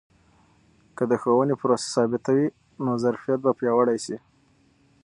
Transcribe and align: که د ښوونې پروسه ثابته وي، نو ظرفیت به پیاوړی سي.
که 0.95 1.03
د 1.11 1.13
ښوونې 1.21 1.55
پروسه 1.61 1.87
ثابته 1.95 2.31
وي، 2.35 2.47
نو 2.83 2.91
ظرفیت 3.03 3.39
به 3.45 3.51
پیاوړی 3.59 3.97
سي. 4.05 4.17